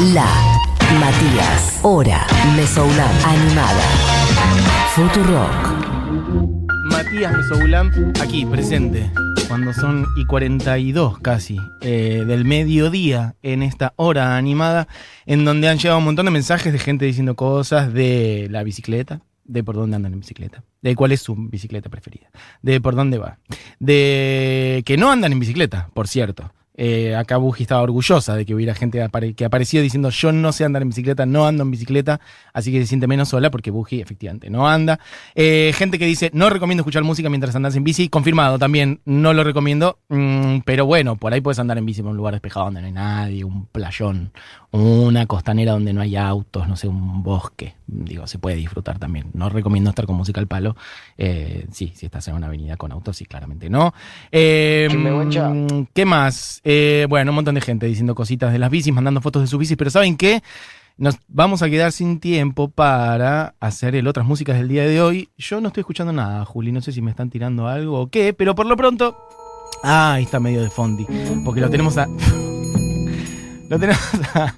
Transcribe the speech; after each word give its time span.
La 0.00 0.24
Matías, 0.98 1.78
Hora, 1.82 2.26
Mesoulab, 2.56 3.10
Animada, 3.26 3.82
Futurock. 4.94 6.90
Matías 6.90 7.36
Mesoulam, 7.36 7.90
aquí 8.18 8.46
presente, 8.46 9.10
cuando 9.46 9.74
son 9.74 10.06
y 10.16 10.24
42 10.24 11.18
casi 11.18 11.58
eh, 11.82 12.24
del 12.26 12.46
mediodía 12.46 13.34
en 13.42 13.62
esta 13.62 13.92
hora 13.96 14.38
animada, 14.38 14.88
en 15.26 15.44
donde 15.44 15.68
han 15.68 15.76
llegado 15.76 15.98
un 15.98 16.06
montón 16.06 16.24
de 16.24 16.32
mensajes 16.32 16.72
de 16.72 16.78
gente 16.78 17.04
diciendo 17.04 17.36
cosas 17.36 17.92
de 17.92 18.48
la 18.50 18.62
bicicleta, 18.62 19.20
de 19.44 19.62
por 19.62 19.76
dónde 19.76 19.96
andan 19.96 20.14
en 20.14 20.20
bicicleta, 20.20 20.64
de 20.80 20.96
cuál 20.96 21.12
es 21.12 21.20
su 21.20 21.36
bicicleta 21.36 21.90
preferida, 21.90 22.30
de 22.62 22.80
por 22.80 22.94
dónde 22.94 23.18
va, 23.18 23.38
de 23.78 24.82
que 24.86 24.96
no 24.96 25.10
andan 25.12 25.32
en 25.32 25.40
bicicleta, 25.40 25.90
por 25.92 26.08
cierto. 26.08 26.50
Eh, 26.82 27.14
acá 27.14 27.36
Buji 27.36 27.64
estaba 27.64 27.82
orgullosa 27.82 28.34
de 28.34 28.46
que 28.46 28.54
hubiera 28.54 28.74
gente 28.74 29.06
que 29.36 29.44
aparecía 29.44 29.82
diciendo 29.82 30.08
yo 30.08 30.32
no 30.32 30.50
sé 30.50 30.64
andar 30.64 30.80
en 30.80 30.88
bicicleta, 30.88 31.26
no 31.26 31.46
ando 31.46 31.62
en 31.62 31.70
bicicleta, 31.70 32.20
así 32.54 32.72
que 32.72 32.80
se 32.80 32.86
siente 32.86 33.06
menos 33.06 33.28
sola 33.28 33.50
porque 33.50 33.70
Buji 33.70 34.00
efectivamente 34.00 34.48
no 34.48 34.66
anda. 34.66 34.98
Eh, 35.34 35.74
gente 35.76 35.98
que 35.98 36.06
dice 36.06 36.30
no 36.32 36.48
recomiendo 36.48 36.80
escuchar 36.80 37.04
música 37.04 37.28
mientras 37.28 37.54
andas 37.54 37.76
en 37.76 37.84
bici, 37.84 38.08
confirmado 38.08 38.58
también, 38.58 39.02
no 39.04 39.34
lo 39.34 39.44
recomiendo, 39.44 39.98
mm, 40.08 40.60
pero 40.64 40.86
bueno, 40.86 41.16
por 41.16 41.34
ahí 41.34 41.42
puedes 41.42 41.58
andar 41.58 41.76
en 41.76 41.84
bici 41.84 42.00
en 42.00 42.06
un 42.06 42.16
lugar 42.16 42.32
despejado 42.32 42.64
donde 42.64 42.80
no 42.80 42.86
hay 42.86 42.92
nadie, 42.94 43.44
un 43.44 43.66
playón, 43.66 44.32
una 44.70 45.26
costanera 45.26 45.72
donde 45.72 45.92
no 45.92 46.00
hay 46.00 46.16
autos, 46.16 46.66
no 46.66 46.76
sé, 46.76 46.88
un 46.88 47.22
bosque, 47.22 47.74
digo, 47.90 48.26
se 48.26 48.38
puede 48.38 48.56
disfrutar 48.56 48.98
también. 48.98 49.26
No 49.32 49.48
recomiendo 49.48 49.90
estar 49.90 50.06
con 50.06 50.16
música 50.16 50.40
al 50.40 50.46
palo, 50.46 50.76
eh, 51.18 51.66
sí, 51.72 51.92
si 51.94 52.06
estás 52.06 52.26
en 52.28 52.34
una 52.34 52.46
avenida 52.46 52.76
con 52.76 52.92
autos, 52.92 53.16
sí, 53.16 53.24
claramente 53.24 53.68
no. 53.68 53.92
Eh, 54.30 54.88
mm, 54.90 55.84
¿Qué 55.92 56.04
más? 56.04 56.60
Eh, 56.64 57.06
bueno, 57.08 57.32
un 57.32 57.36
montón 57.36 57.54
de 57.54 57.60
gente 57.60 57.86
diciendo 57.86 58.14
cositas 58.14 58.52
de 58.52 58.58
las 58.58 58.70
bicis, 58.70 58.92
mandando 58.92 59.20
fotos 59.20 59.42
de 59.42 59.48
sus 59.48 59.58
bicis, 59.58 59.76
pero 59.76 59.90
¿saben 59.90 60.16
qué? 60.16 60.42
Nos 60.96 61.16
vamos 61.28 61.62
a 61.62 61.70
quedar 61.70 61.92
sin 61.92 62.20
tiempo 62.20 62.68
para 62.68 63.54
hacer 63.58 63.94
el 63.94 64.06
otras 64.06 64.26
músicas 64.26 64.58
del 64.58 64.68
día 64.68 64.84
de 64.84 65.00
hoy. 65.00 65.30
Yo 65.38 65.60
no 65.60 65.68
estoy 65.68 65.80
escuchando 65.80 66.12
nada, 66.12 66.44
Juli, 66.44 66.72
no 66.72 66.82
sé 66.82 66.92
si 66.92 67.00
me 67.00 67.10
están 67.10 67.30
tirando 67.30 67.68
algo 67.68 68.00
o 68.00 68.10
qué, 68.10 68.34
pero 68.34 68.54
por 68.54 68.66
lo 68.66 68.76
pronto... 68.76 69.16
Ah, 69.82 70.14
ahí 70.14 70.24
está 70.24 70.40
medio 70.40 70.62
de 70.62 70.68
fondi, 70.68 71.06
porque 71.44 71.62
lo 71.62 71.70
tenemos 71.70 71.96
a... 71.96 72.06
lo 73.70 73.78
tenemos 73.78 74.10
a, 74.34 74.54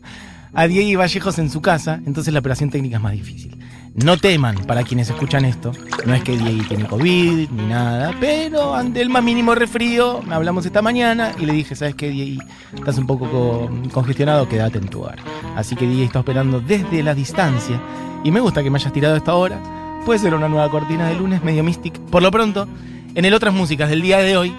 a 0.55 0.67
Diego 0.67 1.01
Vallejos 1.01 1.39
en 1.39 1.51
su 1.51 1.61
casa, 1.63 2.01
entonces 2.07 2.33
la 2.33 2.41
operación 2.41 2.71
técnica 2.71 2.97
es 2.97 3.03
más 3.03 3.13
difícil. 3.13 3.57
No 3.95 4.17
teman 4.17 4.57
para 4.67 4.85
quienes 4.85 5.11
escuchan 5.11 5.45
esto, 5.45 5.73
no 6.07 6.15
es 6.15 6.23
que 6.23 6.37
Diego 6.37 6.63
tiene 6.67 6.87
COVID 6.87 7.51
ni 7.51 7.67
nada, 7.67 8.15
pero 8.19 8.75
ante 8.75 9.03
el 9.03 9.11
más 9.11 9.23
mínimo 9.23 9.55
resfrío, 9.55 10.23
hablamos 10.31 10.65
esta 10.65 10.81
mañana 10.81 11.33
y 11.39 11.45
le 11.45 11.53
dije, 11.53 11.77
¿sabes 11.77 11.95
qué, 11.95 12.09
Diego? 12.09 12.43
Estás 12.75 12.97
un 12.97 13.07
poco 13.07 13.31
co- 13.31 13.71
congestionado, 13.93 14.49
quédate 14.49 14.79
en 14.79 14.89
tu 14.89 15.03
hogar. 15.03 15.19
Así 15.57 15.77
que 15.77 15.87
Diego 15.87 16.05
está 16.05 16.21
operando 16.21 16.61
desde 16.61 17.03
la 17.03 17.15
distancia 17.15 17.79
y 18.25 18.31
me 18.31 18.41
gusta 18.41 18.63
que 18.63 18.71
me 18.71 18.79
hayas 18.79 18.93
tirado 18.95 19.15
esta 19.17 19.35
hora. 19.35 19.61
Puede 20.07 20.19
ser 20.21 20.35
una 20.35 20.49
nueva 20.49 20.71
cortina 20.71 21.07
de 21.09 21.15
lunes, 21.17 21.45
medio 21.45 21.63
mystic. 21.63 21.99
Por 21.99 22.23
lo 22.23 22.31
pronto, 22.31 22.67
en 23.15 23.25
el 23.27 23.35
otras 23.35 23.53
músicas 23.53 23.91
del 23.91 24.01
día 24.01 24.19
de 24.19 24.37
hoy, 24.39 24.55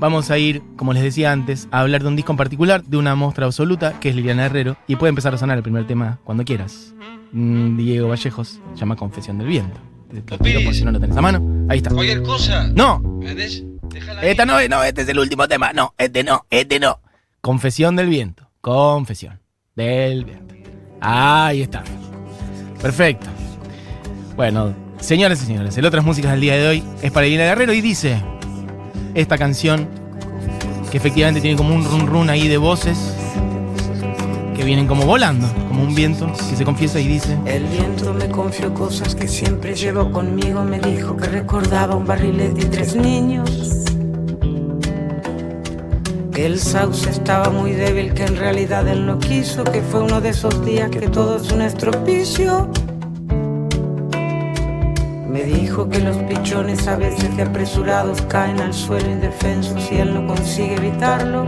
vamos 0.00 0.30
a 0.30 0.38
ir, 0.38 0.62
como 0.76 0.92
les 0.92 1.02
decía 1.02 1.30
antes, 1.30 1.68
a 1.70 1.80
hablar 1.80 2.02
de 2.02 2.08
un 2.08 2.16
disco 2.16 2.32
en 2.32 2.38
particular, 2.38 2.82
de 2.82 2.96
una 2.96 3.14
muestra 3.14 3.46
absoluta, 3.46 4.00
que 4.00 4.08
es 4.08 4.16
Liliana 4.16 4.46
Herrero, 4.46 4.76
y 4.88 4.96
puede 4.96 5.10
empezar 5.10 5.34
a 5.34 5.38
sonar 5.38 5.58
el 5.58 5.62
primer 5.62 5.86
tema 5.86 6.18
cuando 6.24 6.44
quieras. 6.44 6.94
Mm, 7.32 7.76
Diego 7.76 8.08
Vallejos, 8.08 8.58
llama 8.74 8.96
Confesión 8.96 9.38
del 9.38 9.46
Viento. 9.46 9.78
Te 10.08 10.22
lo 10.28 10.38
tiro 10.38 10.60
por 10.64 10.74
si 10.74 10.84
no 10.84 10.90
lo 10.90 10.98
tenés 10.98 11.16
a 11.16 11.20
mano. 11.20 11.66
Ahí 11.68 11.78
está. 11.78 11.90
Cualquier 11.90 12.22
cosa. 12.22 12.66
No, 12.74 13.20
esta 14.22 14.44
no, 14.44 14.56
no, 14.68 14.82
este 14.82 15.02
es 15.02 15.08
el 15.08 15.18
último 15.20 15.46
tema. 15.46 15.72
No, 15.72 15.94
este 15.98 16.24
no, 16.24 16.46
este 16.50 16.80
no. 16.80 17.00
Confesión 17.40 17.94
del 17.94 18.08
viento. 18.08 18.50
Confesión 18.60 19.40
del 19.76 20.24
viento. 20.24 20.54
Ahí 21.00 21.62
está. 21.62 21.84
Perfecto. 22.82 23.28
Bueno, 24.34 24.74
señores 24.98 25.42
y 25.42 25.46
señores, 25.46 25.78
el 25.78 25.84
otras 25.84 26.04
músicas 26.04 26.32
del 26.32 26.40
día 26.40 26.56
de 26.56 26.66
hoy 26.66 26.84
es 27.02 27.12
para 27.12 27.26
Irina 27.26 27.44
Guerrero 27.44 27.72
y 27.72 27.80
dice 27.80 28.20
esta 29.14 29.38
canción 29.38 29.88
que 30.90 30.96
efectivamente 30.96 31.40
tiene 31.40 31.56
como 31.56 31.74
un 31.74 31.84
run 31.84 32.06
run 32.06 32.30
ahí 32.30 32.48
de 32.48 32.56
voces 32.56 32.98
que 34.56 34.64
vienen 34.64 34.86
como 34.86 35.06
volando, 35.06 35.48
como 35.68 35.84
un 35.84 35.94
viento 35.94 36.30
que 36.50 36.56
se 36.56 36.64
confiesa 36.64 37.00
y 37.00 37.08
dice 37.08 37.38
El 37.46 37.64
viento 37.64 38.12
me 38.12 38.28
confió 38.28 38.74
cosas 38.74 39.14
que 39.14 39.26
siempre 39.26 39.74
llevo 39.74 40.10
conmigo. 40.12 40.62
Me 40.64 40.78
dijo 40.80 41.16
que 41.16 41.28
recordaba 41.28 41.96
un 41.96 42.06
barrilete 42.06 42.60
y 42.60 42.64
tres 42.66 42.94
niños. 42.94 43.50
Que 46.32 46.46
el 46.46 46.58
sauce 46.58 47.08
estaba 47.08 47.48
muy 47.50 47.72
débil, 47.72 48.12
que 48.12 48.24
en 48.24 48.36
realidad 48.36 48.86
él 48.88 49.06
no 49.06 49.18
quiso. 49.18 49.64
Que 49.64 49.80
fue 49.80 50.02
uno 50.02 50.20
de 50.20 50.30
esos 50.30 50.64
días 50.64 50.90
que 50.90 51.08
todo 51.08 51.36
es 51.36 51.50
un 51.52 51.62
estropicio. 51.62 52.70
Que 55.88 55.98
los 55.98 56.16
pichones 56.18 56.86
a 56.86 56.96
veces 56.96 57.34
de 57.36 57.42
apresurados 57.42 58.20
caen 58.22 58.60
al 58.60 58.74
suelo 58.74 59.10
indefensos 59.10 59.90
y 59.90 59.96
él 59.96 60.12
no 60.12 60.26
consigue 60.26 60.74
evitarlo. 60.74 61.46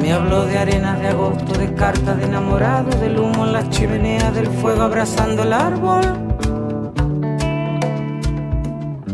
Me 0.00 0.12
habló 0.12 0.46
de 0.46 0.56
arenas 0.56 1.00
de 1.00 1.08
agosto, 1.08 1.52
de 1.58 1.74
cartas 1.74 2.16
de 2.16 2.24
enamorado, 2.26 2.88
del 3.00 3.18
humo 3.18 3.44
en 3.44 3.52
las 3.54 3.68
chimeneas, 3.70 4.32
del 4.34 4.46
fuego 4.46 4.82
abrazando 4.82 5.42
el 5.42 5.52
árbol. 5.52 6.04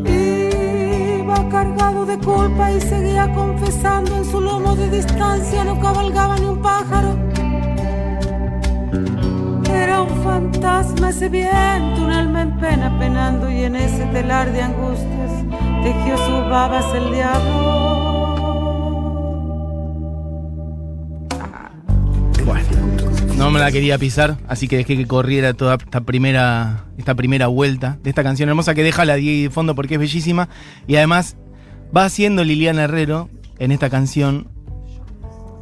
Iba 0.04 1.48
cargado 1.48 2.04
de 2.04 2.18
culpa 2.18 2.72
y 2.72 2.80
seguía 2.82 3.32
confesando 3.32 4.16
en 4.16 4.24
su 4.24 4.40
lomo 4.40 4.76
de 4.76 4.90
distancia, 4.90 5.64
no 5.64 5.80
cabalgaba 5.80 6.36
ni 6.36 6.44
un 6.44 6.60
pájaro. 6.60 7.29
Un 10.00 10.22
fantasma 10.24 11.10
ese 11.10 11.28
viento, 11.28 12.02
un 12.02 12.10
alma 12.10 12.42
en 12.42 12.58
pena 12.58 12.98
penando 12.98 13.50
y 13.50 13.64
en 13.64 13.76
ese 13.76 14.06
telar 14.06 14.50
de 14.50 14.62
angustias 14.62 15.30
tejió 15.82 16.16
sus 16.16 16.48
babas 16.48 16.86
el 16.94 17.12
diablo. 17.12 17.90
Bueno, 22.46 22.68
no 23.36 23.50
me 23.50 23.60
la 23.60 23.70
quería 23.70 23.98
pisar, 23.98 24.38
así 24.48 24.68
que 24.68 24.78
dejé 24.78 24.96
que 24.96 25.06
corriera 25.06 25.52
toda 25.52 25.74
esta 25.74 26.00
primera, 26.00 26.86
esta 26.96 27.14
primera 27.14 27.48
vuelta 27.48 27.98
de 28.02 28.08
esta 28.08 28.22
canción 28.22 28.48
hermosa 28.48 28.74
que 28.74 28.82
deja 28.82 29.04
la 29.04 29.16
de 29.16 29.50
fondo 29.52 29.74
porque 29.74 29.94
es 29.94 30.00
bellísima. 30.00 30.48
Y 30.86 30.96
además 30.96 31.36
va 31.94 32.06
haciendo 32.06 32.42
Liliana 32.42 32.84
Herrero 32.84 33.28
en 33.58 33.70
esta 33.70 33.90
canción 33.90 34.48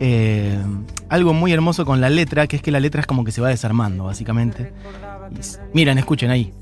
eh, 0.00 0.59
algo 1.09 1.32
muy 1.32 1.53
hermoso 1.53 1.84
con 1.84 2.00
la 2.00 2.10
letra, 2.10 2.47
que 2.47 2.56
es 2.56 2.62
que 2.62 2.70
la 2.70 2.81
letra 2.81 3.00
es 3.00 3.06
como 3.06 3.25
que 3.25 3.32
se 3.32 3.41
va 3.41 3.48
desarmando, 3.48 4.04
básicamente. 4.04 4.72
Y 5.31 5.76
miren, 5.76 5.98
escuchen 5.98 6.31
ahí. 6.31 6.53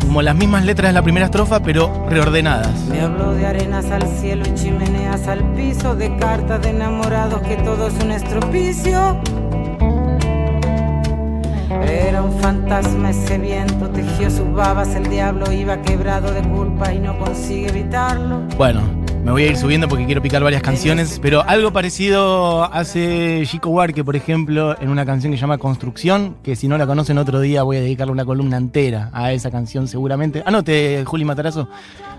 Como 0.00 0.22
las 0.22 0.34
mismas 0.34 0.64
letras 0.64 0.90
de 0.90 0.92
la 0.94 1.02
primera 1.02 1.26
estrofa, 1.26 1.60
pero 1.60 2.06
reordenadas. 2.08 2.86
Me 2.88 3.00
habló 3.00 3.32
de 3.32 3.46
arenas 3.46 3.90
al 3.90 4.06
cielo 4.06 4.44
y 4.46 4.54
chimeneas 4.54 5.28
al 5.28 5.44
piso, 5.54 5.94
de 5.94 6.16
cartas 6.16 6.62
de 6.62 6.70
enamorados 6.70 7.42
que 7.42 7.56
todo 7.56 7.88
es 7.88 7.94
un 8.02 8.12
estropicio. 8.12 9.20
Era 11.86 12.22
un 12.22 12.32
fantasma 12.40 13.10
ese 13.10 13.38
viento, 13.38 13.88
tejió 13.90 14.30
sus 14.30 14.52
babas, 14.52 14.94
el 14.94 15.08
diablo 15.08 15.52
iba 15.52 15.80
quebrado 15.82 16.32
de 16.32 16.42
culpa 16.42 16.92
y 16.92 16.98
no 16.98 17.18
consigue 17.18 17.68
evitarlo. 17.68 18.40
Bueno, 18.56 18.82
me 19.24 19.32
voy 19.32 19.42
a 19.42 19.46
ir 19.48 19.56
subiendo 19.56 19.88
porque 19.88 20.06
quiero 20.06 20.22
picar 20.22 20.42
varias 20.42 20.62
canciones, 20.62 21.18
pero 21.20 21.42
algo 21.42 21.72
parecido 21.72 22.64
hace 22.72 23.42
Chico 23.46 23.70
Huarque, 23.70 24.04
por 24.04 24.16
ejemplo, 24.16 24.80
en 24.80 24.88
una 24.88 25.04
canción 25.04 25.32
que 25.32 25.36
se 25.36 25.42
llama 25.42 25.58
Construcción, 25.58 26.36
que 26.42 26.56
si 26.56 26.68
no 26.68 26.78
la 26.78 26.86
conocen 26.86 27.18
otro 27.18 27.40
día 27.40 27.62
voy 27.62 27.76
a 27.76 27.80
dedicarle 27.80 28.12
una 28.12 28.24
columna 28.24 28.56
entera 28.56 29.10
a 29.12 29.32
esa 29.32 29.50
canción 29.50 29.88
seguramente. 29.88 30.42
Anote, 30.46 31.04
Juli 31.04 31.24
Matarazo, 31.24 31.68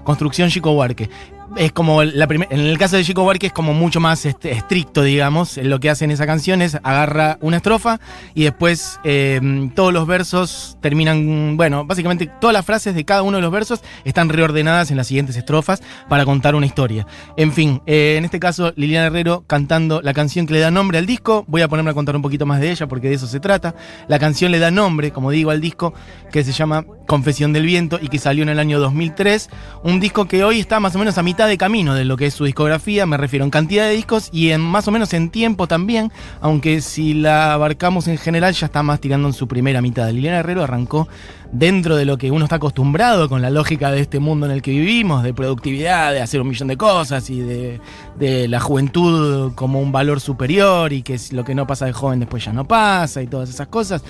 Construcción 0.04 0.50
Chico 0.50 0.72
Huarque. 0.72 1.10
Es 1.56 1.72
como 1.72 2.04
la 2.04 2.26
en 2.30 2.60
el 2.60 2.78
caso 2.78 2.96
de 2.96 3.04
Chico 3.04 3.24
Huarque 3.24 3.48
es 3.48 3.54
como 3.54 3.74
mucho 3.74 4.00
más 4.00 4.26
este, 4.26 4.52
estricto, 4.52 5.02
digamos. 5.02 5.58
Lo 5.58 5.80
que 5.80 5.90
hace 5.90 6.06
en 6.06 6.12
esa 6.12 6.26
canción 6.26 6.62
es 6.62 6.76
agarra 6.84 7.38
una 7.42 7.58
estrofa 7.58 8.00
y 8.34 8.44
después 8.44 9.00
eh, 9.04 9.70
todos 9.76 9.92
los 9.92 10.06
versos 10.06 10.78
terminan, 10.82 11.58
bueno, 11.58 11.86
básicamente 11.86 12.30
todas 12.40 12.54
las 12.54 12.66
frases 12.66 12.94
de 12.96 13.04
cada 13.04 13.24
uno 13.24 13.38
de 13.38 13.42
los 13.42 13.52
versos 13.52 13.82
están 14.04 14.30
reordenadas 14.30 14.92
en 14.92 14.98
las 14.98 15.08
siguientes 15.08 15.36
estrofas 15.36 15.82
para 16.08 16.24
contar 16.24 16.56
una 16.56 16.66
historia. 16.66 17.08
En 17.36 17.52
fin, 17.52 17.82
eh, 17.86 18.16
en 18.18 18.26
este 18.26 18.40
caso 18.40 18.72
Liliana 18.76 19.08
Herrero 19.08 19.44
cantando 19.48 20.02
la 20.02 20.14
canción 20.14 20.46
que 20.46 20.54
le 20.54 20.60
da 20.60 20.72
nombre 20.72 20.98
al 20.98 21.06
disco. 21.06 21.46
Voy 21.48 21.62
a 21.62 21.68
ponerme 21.68 21.92
a 21.92 21.94
contar 21.94 22.16
un 22.16 22.22
poquito 22.22 22.46
más 22.46 22.62
de 22.62 22.72
ella 22.72 22.88
porque 22.88 23.10
de 23.10 23.16
eso 23.16 23.28
se 23.28 23.40
trata. 23.40 23.76
La 24.08 24.20
canción 24.20 24.52
le 24.52 24.60
da 24.60 24.72
nombre, 24.72 25.12
como 25.12 25.32
digo, 25.32 25.52
al 25.52 25.62
disco 25.62 25.94
que 26.32 26.44
se 26.44 26.52
llama 26.52 26.86
Confesión 27.10 27.54
del 27.54 27.66
Viento 27.66 27.98
y 28.00 28.08
que 28.08 28.20
salió 28.20 28.44
en 28.44 28.50
el 28.50 28.60
año 28.60 28.80
2003. 28.80 29.50
Un 29.84 30.00
disco 30.00 30.28
que 30.28 30.44
hoy 30.44 30.60
está 30.60 30.80
más 30.80 30.96
o 30.96 31.00
menos 31.00 31.18
a 31.18 31.24
mitad 31.24 31.48
de 31.48 31.58
camino 31.58 31.96
de 31.96 32.06
lo 32.06 32.16
que 32.18 32.28
es 32.28 32.36
su 32.36 32.46
discografía, 32.46 33.08
me 33.08 33.18
refiero 33.18 33.44
en 33.44 33.50
cantidad 33.50 33.86
de 33.86 33.96
discos 33.96 34.30
y 34.32 34.52
en 34.52 34.62
más 34.62 34.88
o 34.88 34.92
menos 34.92 35.12
en 35.16 35.32
tiempo 35.32 35.68
también, 35.68 36.12
aunque 36.40 36.82
si 36.82 37.16
la 37.16 37.54
abarcamos 37.54 38.08
en 38.08 38.20
general 38.20 38.54
ya 38.54 38.68
está 38.68 38.84
más 38.84 39.02
tirando 39.02 39.28
en 39.28 39.34
su 39.34 39.48
primera 39.48 39.82
mitad. 39.82 40.08
Liliana 40.12 40.38
Herrero 40.38 40.64
arrancó 40.64 41.08
dentro 41.52 41.96
de 41.96 42.06
lo 42.06 42.20
que 42.20 42.30
uno 42.30 42.46
está 42.46 42.58
acostumbrado 42.58 43.28
con 43.28 43.42
la 43.42 43.50
lógica 43.50 43.90
de 43.90 44.02
este 44.02 44.20
mundo 44.20 44.46
en 44.46 44.52
el 44.52 44.62
que 44.62 44.70
vivimos, 44.70 45.24
de 45.24 45.34
productividad, 45.34 46.14
de 46.14 46.22
hacer 46.22 46.42
un 46.42 46.50
millón 46.50 46.68
de 46.68 46.78
cosas 46.78 47.28
y 47.32 47.40
de, 47.40 47.82
de 48.20 48.48
la 48.48 48.60
juventud 48.60 49.54
como 49.56 49.80
un 49.82 49.92
valor 49.92 50.20
superior 50.20 50.94
y 50.94 51.02
que 51.02 51.20
lo 51.32 51.44
que 51.44 51.56
no 51.56 51.66
pasa 51.66 51.88
de 51.88 51.94
joven 51.94 52.20
después 52.20 52.46
ya 52.46 52.54
no 52.54 52.68
pasa 52.68 53.24
y 53.24 53.26
todas 53.26 53.50
esas 53.50 53.68
cosas. 53.68 54.04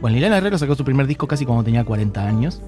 Bueno, 0.00 0.14
Liliana 0.14 0.38
Herrero 0.38 0.58
sacó 0.58 0.74
su 0.74 0.84
primer 0.84 1.06
disco 1.06 1.26
casi 1.26 1.44
cuando 1.44 1.64
tenía 1.64 1.84
40 1.84 2.26
años. 2.26 2.60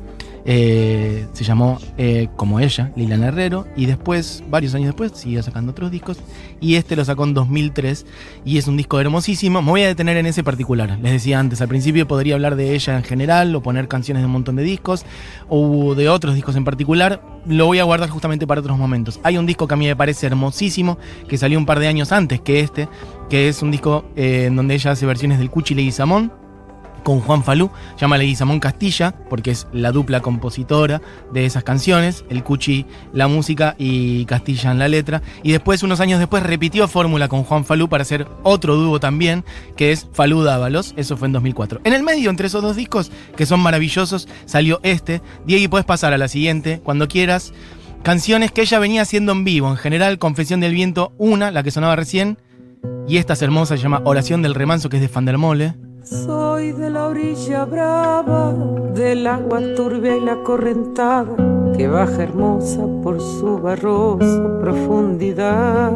Eh, 0.51 1.27
se 1.35 1.45
llamó 1.45 1.79
eh, 1.99 2.29
como 2.37 2.59
ella, 2.59 2.91
Liliana 2.97 3.29
Herrero, 3.29 3.67
y 3.77 3.85
después, 3.85 4.43
varios 4.49 4.75
años 4.75 4.87
después, 4.87 5.13
siguió 5.15 5.43
sacando 5.43 5.73
otros 5.73 5.91
discos, 5.91 6.19
y 6.59 6.77
este 6.77 6.97
lo 6.97 7.05
sacó 7.05 7.25
en 7.25 7.35
2003, 7.35 8.07
y 8.47 8.57
es 8.57 8.67
un 8.67 8.79
disco 8.79 8.99
hermosísimo. 8.99 9.61
Me 9.61 9.71
voy 9.71 9.83
a 9.83 9.89
detener 9.89 10.17
en 10.17 10.25
ese 10.25 10.43
particular. 10.43 10.99
Les 11.03 11.13
decía 11.13 11.39
antes, 11.39 11.61
al 11.61 11.69
principio 11.69 12.09
podría 12.09 12.35
hablar 12.35 12.57
de 12.57 12.75
ella 12.75 12.97
en 12.97 13.05
general, 13.05 13.55
o 13.55 13.63
poner 13.63 13.89
canciones 13.89 14.23
de 14.23 14.27
un 14.27 14.33
montón 14.33 14.57
de 14.57 14.63
discos, 14.63 15.05
o 15.51 15.95
de 15.95 16.09
otros 16.09 16.35
discos 16.35 16.57
en 16.57 16.65
particular. 16.65 17.23
Lo 17.47 17.67
voy 17.67 17.79
a 17.79 17.85
guardar 17.85 18.09
justamente 18.09 18.47
para 18.47 18.63
otros 18.63 18.79
momentos. 18.79 19.21
Hay 19.25 19.37
un 19.37 19.45
disco 19.45 19.69
que 19.69 19.75
a 19.75 19.77
mí 19.77 19.87
me 19.87 19.97
parece 19.97 20.27
hermosísimo, 20.27 20.99
que 21.29 21.37
salió 21.37 21.59
un 21.59 21.67
par 21.67 21.79
de 21.79 21.89
años 21.89 22.11
antes 22.11 22.41
que 22.41 22.61
este, 22.61 22.89
que 23.29 23.49
es 23.49 23.63
un 23.63 23.71
disco 23.71 24.07
eh, 24.17 24.45
en 24.47 24.57
donde 24.57 24.75
ella 24.75 24.93
hace 24.93 25.05
versiones 25.05 25.39
del 25.39 25.51
Cuchi 25.51 25.75
Leguizamón 25.75 26.33
con 27.09 27.21
Juan 27.23 27.43
Falú, 27.43 27.71
llama 27.99 28.19
Leguizamón 28.19 28.61
Castilla, 28.61 29.15
porque 29.31 29.51
es 29.51 29.67
la 29.73 29.93
dupla 29.93 30.21
compositora 30.21 31.01
de 31.33 31.47
esas 31.47 31.65
canciones, 31.65 32.27
el 32.29 32.45
Cuchi 32.45 32.85
la 33.15 33.29
música 33.29 33.75
y 33.79 34.27
Castilla 34.27 34.73
en 34.73 34.79
la 34.79 34.89
letra, 34.89 35.23
y 35.43 35.53
después, 35.53 35.83
unos 35.83 36.01
años 36.01 36.19
después, 36.19 36.43
repitió 36.43 36.87
fórmula 36.87 37.27
con 37.29 37.45
Juan 37.45 37.65
Falú 37.65 37.89
para 37.89 38.03
hacer 38.03 38.29
otro 38.43 38.77
dúo 38.77 39.01
también, 39.01 39.43
que 39.75 39.91
es 39.91 40.07
Falú 40.13 40.43
Dávalos, 40.43 40.93
eso 40.99 41.17
fue 41.17 41.29
en 41.29 41.33
2004. 41.33 41.81
En 41.85 41.95
el 41.95 42.03
medio, 42.03 42.29
entre 42.29 42.49
esos 42.49 42.61
dos 42.61 42.77
discos, 42.77 43.11
que 43.35 43.47
son 43.47 43.61
maravillosos, 43.61 44.29
salió 44.45 44.79
este, 44.83 45.23
Diego, 45.47 45.71
puedes 45.71 45.87
pasar 45.87 46.13
a 46.13 46.19
la 46.19 46.29
siguiente, 46.29 46.83
cuando 46.85 47.09
quieras, 47.09 47.55
canciones 48.03 48.53
que 48.53 48.61
ella 48.61 48.79
venía 48.81 49.01
haciendo 49.01 49.33
en 49.33 49.45
vivo, 49.45 49.71
en 49.71 49.79
general, 49.79 50.19
Confesión 50.19 50.61
del 50.61 50.75
Viento, 50.75 51.15
una, 51.17 51.53
la 51.53 51.63
que 51.63 51.71
sonaba 51.71 51.97
recién, 51.97 52.37
y 53.09 53.17
esta 53.17 53.33
es 53.33 53.41
hermosa, 53.41 53.79
se 53.79 53.83
llama 53.83 54.03
Oración 54.05 54.43
del 54.43 54.55
Remanso, 54.55 54.91
que 54.91 54.97
es 54.97 55.03
de 55.03 55.09
Fandermole. 55.09 55.88
Soy 56.09 56.73
de 56.73 56.89
la 56.89 57.09
orilla 57.09 57.67
brava, 57.67 58.55
del 58.95 59.27
agua 59.27 59.61
turbia 59.77 60.17
y 60.17 60.21
la 60.21 60.43
correntada, 60.43 61.37
que 61.77 61.87
baja 61.87 62.23
hermosa 62.23 62.81
por 63.03 63.21
su 63.21 63.59
barrosa 63.59 64.59
profundidad. 64.59 65.93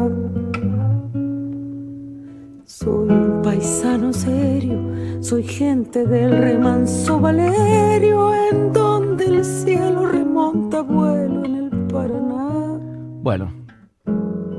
Soy 2.63 3.09
un 3.09 3.41
paisano 3.41 4.13
serio, 4.13 4.77
soy 5.19 5.41
gente 5.41 6.05
del 6.05 6.37
remanso 6.37 7.19
Valerio, 7.19 8.35
en 8.51 8.71
donde 8.71 9.25
el 9.25 9.43
cielo 9.43 10.05
remonta 10.05 10.81
vuelo 10.81 11.43
en 11.43 11.55
el 11.55 11.69
Paraná. 11.87 12.77
Bueno, 13.23 13.51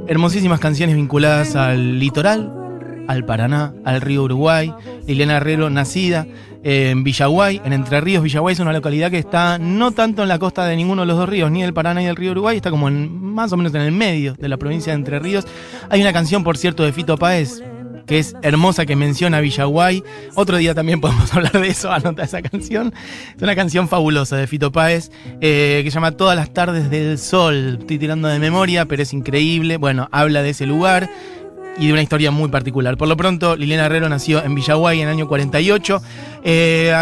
hermosísimas 0.08 0.58
canciones 0.58 0.96
vinculadas 0.96 1.54
al 1.54 2.00
litoral, 2.00 2.63
al 3.06 3.24
Paraná, 3.24 3.72
al 3.84 4.00
río 4.00 4.24
Uruguay. 4.24 4.72
Liliana 5.06 5.36
Herrero, 5.36 5.70
nacida 5.70 6.26
en 6.64 7.04
Villaguay, 7.04 7.60
en 7.64 7.72
Entre 7.72 8.00
Ríos. 8.00 8.22
Villaguay 8.22 8.54
es 8.54 8.60
una 8.60 8.72
localidad 8.72 9.10
que 9.10 9.18
está 9.18 9.58
no 9.58 9.92
tanto 9.92 10.22
en 10.22 10.28
la 10.28 10.38
costa 10.38 10.64
de 10.64 10.76
ninguno 10.76 11.02
de 11.02 11.06
los 11.06 11.18
dos 11.18 11.28
ríos, 11.28 11.50
ni 11.50 11.62
del 11.62 11.74
Paraná 11.74 12.00
ni 12.00 12.06
del 12.06 12.16
río 12.16 12.32
Uruguay, 12.32 12.56
está 12.56 12.70
como 12.70 12.88
en, 12.88 13.22
más 13.22 13.52
o 13.52 13.56
menos 13.56 13.74
en 13.74 13.82
el 13.82 13.92
medio 13.92 14.34
de 14.34 14.48
la 14.48 14.56
provincia 14.56 14.92
de 14.92 14.98
Entre 14.98 15.18
Ríos. 15.18 15.46
Hay 15.90 16.00
una 16.00 16.12
canción, 16.12 16.42
por 16.42 16.56
cierto, 16.56 16.82
de 16.82 16.92
Fito 16.92 17.18
Páez, 17.18 17.62
que 18.06 18.18
es 18.18 18.34
hermosa, 18.40 18.86
que 18.86 18.96
menciona 18.96 19.40
Villaguay. 19.40 20.02
Otro 20.36 20.56
día 20.56 20.74
también 20.74 21.02
podemos 21.02 21.32
hablar 21.34 21.52
de 21.52 21.68
eso, 21.68 21.92
anota 21.92 22.22
esa 22.22 22.40
canción. 22.40 22.94
Es 23.36 23.42
una 23.42 23.54
canción 23.54 23.86
fabulosa 23.86 24.36
de 24.36 24.46
Fito 24.46 24.72
Páez, 24.72 25.10
eh, 25.42 25.82
que 25.84 25.90
se 25.90 25.94
llama 25.96 26.12
Todas 26.12 26.36
las 26.36 26.54
tardes 26.54 26.88
del 26.88 27.18
sol. 27.18 27.78
Estoy 27.80 27.98
tirando 27.98 28.28
de 28.28 28.38
memoria, 28.38 28.86
pero 28.86 29.02
es 29.02 29.12
increíble. 29.12 29.76
Bueno, 29.76 30.08
habla 30.12 30.42
de 30.42 30.50
ese 30.50 30.64
lugar 30.64 31.10
y 31.78 31.86
de 31.86 31.92
una 31.92 32.02
historia 32.02 32.30
muy 32.30 32.48
particular. 32.48 32.96
Por 32.96 33.08
lo 33.08 33.16
pronto, 33.16 33.56
Liliana 33.56 33.86
Herrero 33.86 34.08
nació 34.08 34.42
en 34.44 34.54
Villaguay 34.54 35.00
en 35.00 35.08
el 35.08 35.14
año 35.14 35.28
48. 35.28 36.02
Eh, 36.46 36.92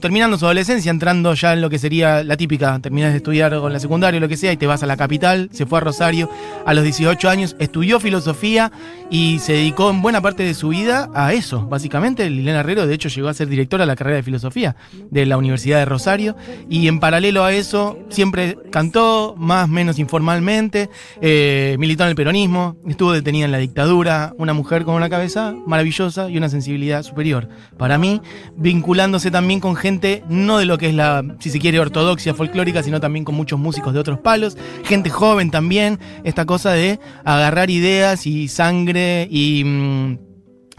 terminando 0.00 0.38
su 0.38 0.46
adolescencia, 0.46 0.90
entrando 0.90 1.34
ya 1.34 1.52
en 1.52 1.60
lo 1.60 1.68
que 1.68 1.78
sería 1.78 2.24
la 2.24 2.38
típica, 2.38 2.78
terminas 2.80 3.10
de 3.10 3.18
estudiar 3.18 3.54
con 3.58 3.70
la 3.70 3.78
secundaria 3.78 4.16
o 4.16 4.20
lo 4.20 4.28
que 4.28 4.38
sea 4.38 4.50
y 4.50 4.56
te 4.56 4.66
vas 4.66 4.82
a 4.82 4.86
la 4.86 4.96
capital, 4.96 5.50
se 5.52 5.66
fue 5.66 5.78
a 5.78 5.82
Rosario 5.82 6.30
a 6.64 6.72
los 6.72 6.82
18 6.82 7.28
años, 7.28 7.54
estudió 7.58 8.00
filosofía 8.00 8.72
y 9.10 9.40
se 9.40 9.52
dedicó 9.52 9.90
en 9.90 10.00
buena 10.00 10.22
parte 10.22 10.42
de 10.42 10.54
su 10.54 10.70
vida 10.70 11.10
a 11.14 11.34
eso, 11.34 11.66
básicamente. 11.66 12.30
Liliana 12.30 12.60
Herrero, 12.60 12.86
de 12.86 12.94
hecho, 12.94 13.10
llegó 13.10 13.28
a 13.28 13.34
ser 13.34 13.48
directora 13.48 13.82
de 13.82 13.88
la 13.88 13.96
carrera 13.96 14.16
de 14.16 14.22
filosofía 14.22 14.74
de 15.10 15.26
la 15.26 15.36
Universidad 15.36 15.78
de 15.78 15.84
Rosario 15.84 16.34
y 16.70 16.88
en 16.88 16.98
paralelo 16.98 17.44
a 17.44 17.52
eso 17.52 17.98
siempre 18.08 18.56
cantó, 18.70 19.34
más 19.36 19.66
o 19.66 19.68
menos 19.68 19.98
informalmente, 19.98 20.88
eh, 21.20 21.76
militó 21.78 22.04
en 22.04 22.08
el 22.08 22.14
peronismo, 22.14 22.78
estuvo 22.88 23.12
detenida 23.12 23.44
en 23.44 23.52
la 23.52 23.58
dictadura, 23.58 24.32
una 24.38 24.54
mujer 24.54 24.84
con 24.84 24.94
una 24.94 25.10
cabeza 25.10 25.54
maravillosa 25.66 26.30
y 26.30 26.38
una 26.38 26.48
sensibilidad 26.48 27.02
superior. 27.02 27.50
Para 27.76 27.98
mí, 27.98 28.22
vinculándose 28.62 29.30
también 29.30 29.58
con 29.58 29.74
gente 29.74 30.22
no 30.28 30.58
de 30.58 30.64
lo 30.64 30.78
que 30.78 30.88
es 30.88 30.94
la, 30.94 31.24
si 31.40 31.50
se 31.50 31.58
quiere, 31.58 31.80
ortodoxia 31.80 32.32
folclórica, 32.32 32.82
sino 32.82 33.00
también 33.00 33.24
con 33.24 33.34
muchos 33.34 33.58
músicos 33.58 33.92
de 33.92 34.00
otros 34.00 34.20
palos, 34.20 34.56
gente 34.84 35.10
joven 35.10 35.50
también, 35.50 35.98
esta 36.22 36.46
cosa 36.46 36.72
de 36.72 37.00
agarrar 37.24 37.70
ideas 37.70 38.26
y 38.26 38.46
sangre 38.46 39.26
y, 39.30 39.64
mm, 39.64 40.18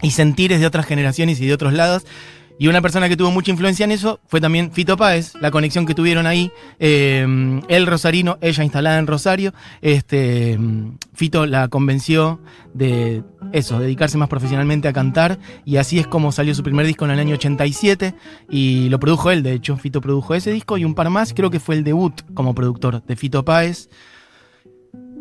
y 0.02 0.10
sentires 0.10 0.60
de 0.60 0.66
otras 0.66 0.86
generaciones 0.86 1.40
y 1.40 1.46
de 1.46 1.52
otros 1.52 1.74
lados. 1.74 2.06
Y 2.58 2.68
una 2.68 2.80
persona 2.80 3.08
que 3.08 3.16
tuvo 3.16 3.32
mucha 3.32 3.50
influencia 3.50 3.84
en 3.84 3.90
eso 3.90 4.20
fue 4.26 4.40
también 4.40 4.70
Fito 4.70 4.96
Páez, 4.96 5.34
la 5.40 5.50
conexión 5.50 5.86
que 5.86 5.94
tuvieron 5.94 6.26
ahí, 6.26 6.52
eh, 6.78 7.60
el 7.68 7.86
rosarino, 7.86 8.38
ella 8.40 8.62
instalada 8.62 8.98
en 8.98 9.08
Rosario, 9.08 9.52
este, 9.82 10.58
Fito 11.14 11.46
la 11.46 11.66
convenció 11.66 12.40
de 12.72 13.24
eso, 13.52 13.80
dedicarse 13.80 14.18
más 14.18 14.28
profesionalmente 14.28 14.86
a 14.86 14.92
cantar 14.92 15.38
y 15.64 15.78
así 15.78 15.98
es 15.98 16.06
como 16.06 16.30
salió 16.30 16.54
su 16.54 16.62
primer 16.62 16.86
disco 16.86 17.04
en 17.04 17.10
el 17.10 17.18
año 17.18 17.34
87 17.34 18.14
y 18.48 18.88
lo 18.88 19.00
produjo 19.00 19.32
él, 19.32 19.42
de 19.42 19.52
hecho, 19.52 19.76
Fito 19.76 20.00
produjo 20.00 20.34
ese 20.34 20.52
disco 20.52 20.78
y 20.78 20.84
un 20.84 20.94
par 20.94 21.10
más, 21.10 21.34
creo 21.34 21.50
que 21.50 21.58
fue 21.58 21.74
el 21.74 21.82
debut 21.82 22.22
como 22.34 22.54
productor 22.54 23.04
de 23.04 23.16
Fito 23.16 23.44
Páez. 23.44 23.88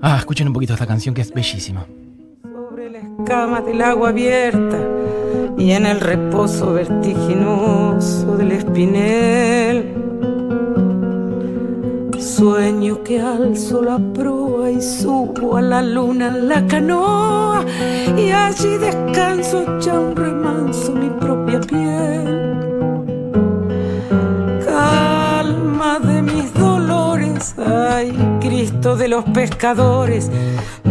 Ah, 0.04 0.18
escuchen 0.20 0.48
un 0.48 0.54
poquito 0.54 0.74
esta 0.74 0.86
canción 0.86 1.16
que 1.16 1.22
es 1.22 1.34
bellísima. 1.34 1.88
Escama 3.24 3.62
del 3.62 3.82
agua 3.82 4.10
abierta 4.10 4.78
y 5.58 5.72
en 5.72 5.86
el 5.86 6.02
reposo 6.02 6.74
vertiginoso 6.74 8.36
del 8.36 8.52
espinel. 8.52 9.94
Sueño 12.20 13.02
que 13.02 13.22
alzo 13.22 13.82
la 13.82 13.98
proa 14.14 14.70
y 14.70 14.82
subo 14.82 15.56
a 15.56 15.62
la 15.62 15.82
luna 15.82 16.36
en 16.36 16.50
la 16.50 16.68
canoa 16.68 17.64
y 18.18 18.32
allí 18.32 18.78
descanso 18.78 19.80
ya 19.80 19.98
un 19.98 20.18
remanso 20.18 20.92
mi 20.92 21.10
propia 21.12 21.62
piel. 21.62 22.53
Cristo 28.64 28.96
de 28.96 29.10
los 29.10 29.26
pescadores, 29.26 30.32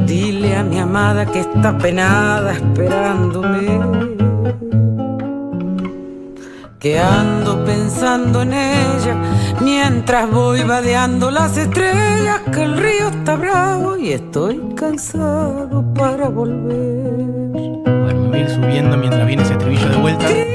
dile 0.04 0.56
a 0.56 0.62
mi 0.62 0.78
amada 0.78 1.24
que 1.24 1.40
está 1.40 1.78
penada 1.78 2.52
esperándome 2.52 3.80
que 6.78 6.98
ando 6.98 7.64
pensando 7.64 8.42
en 8.42 8.52
ella 8.52 9.16
mientras 9.62 10.30
voy 10.30 10.64
vadeando 10.64 11.30
las 11.30 11.56
estrellas, 11.56 12.42
que 12.52 12.62
el 12.62 12.76
río 12.76 13.08
está 13.08 13.36
bravo 13.36 13.96
y 13.96 14.12
estoy 14.12 14.60
cansado 14.76 15.82
para 15.94 16.28
volver. 16.28 17.54
Bueno, 17.54 18.20
me 18.20 18.28
voy 18.28 18.38
a 18.38 18.42
ir 18.42 18.50
subiendo 18.50 18.98
mientras 18.98 19.26
viene 19.26 19.44
ese 19.44 19.54
estribillo 19.54 19.88
de 19.88 19.96
vuelta. 19.96 20.26
Cristo 20.26 20.50